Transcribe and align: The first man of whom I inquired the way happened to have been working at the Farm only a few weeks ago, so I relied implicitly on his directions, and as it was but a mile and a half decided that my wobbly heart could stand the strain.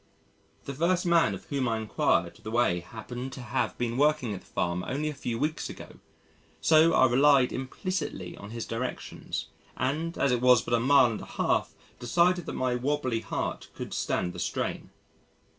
The 0.65 0.73
first 0.73 1.05
man 1.05 1.35
of 1.35 1.45
whom 1.45 1.67
I 1.67 1.77
inquired 1.77 2.39
the 2.41 2.49
way 2.49 2.79
happened 2.79 3.31
to 3.33 3.41
have 3.41 3.77
been 3.77 3.97
working 3.99 4.33
at 4.33 4.39
the 4.39 4.47
Farm 4.47 4.83
only 4.87 5.09
a 5.09 5.13
few 5.13 5.37
weeks 5.37 5.69
ago, 5.69 5.99
so 6.59 6.93
I 6.93 7.05
relied 7.07 7.53
implicitly 7.53 8.35
on 8.35 8.49
his 8.49 8.65
directions, 8.65 9.45
and 9.77 10.17
as 10.17 10.31
it 10.31 10.41
was 10.41 10.63
but 10.63 10.73
a 10.73 10.79
mile 10.79 11.11
and 11.11 11.21
a 11.21 11.25
half 11.25 11.75
decided 11.99 12.47
that 12.47 12.53
my 12.53 12.73
wobbly 12.73 13.19
heart 13.19 13.69
could 13.75 13.93
stand 13.93 14.33
the 14.33 14.39
strain. 14.39 14.89